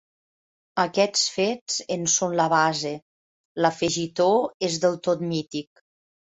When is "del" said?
4.89-5.01